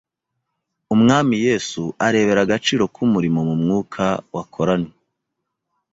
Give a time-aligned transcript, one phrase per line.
[0.95, 4.03] Umwami Yesu arebera agaciro k’umurimo mu mwuka
[4.35, 4.93] wakoranywe.